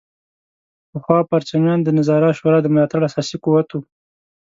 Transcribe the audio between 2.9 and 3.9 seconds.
اساسي قوت وو.